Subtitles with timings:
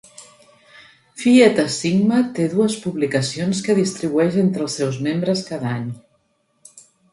[1.23, 5.89] Phi Eta Sigma té dues publicacions que distribueix entre els seus membres cada any.